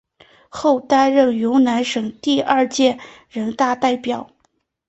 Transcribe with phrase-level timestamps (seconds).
[0.49, 2.97] 后担任云南省第二届
[3.29, 4.31] 人大代表。